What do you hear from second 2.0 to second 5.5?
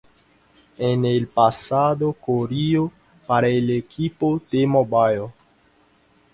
corrió para el equipo T-Mobile.